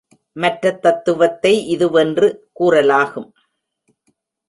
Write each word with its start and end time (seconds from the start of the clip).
மற்றத் 0.35 0.81
தத்துவத்தை 0.81 1.77
இதுவென்று 1.77 2.27
கூறலாகும். 2.59 3.29